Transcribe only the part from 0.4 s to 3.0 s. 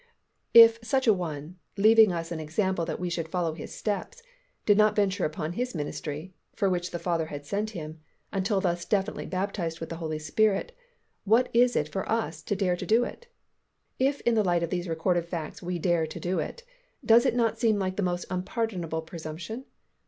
If such an One "leaving us an example that